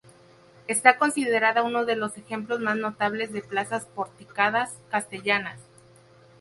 [0.67, 5.59] Está considerada uno de los ejemplos más notables de plazas porticadas castellanas.